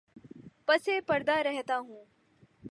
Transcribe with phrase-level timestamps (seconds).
[0.65, 2.03] پس پردہ رہتا ہوں